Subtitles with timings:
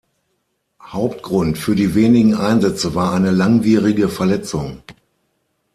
[0.81, 4.81] Hauptgrund für die wenigen Einsätze war eine langwierige Verletzung.